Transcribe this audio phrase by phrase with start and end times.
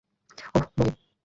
[0.55, 0.91] ওহ, বয়!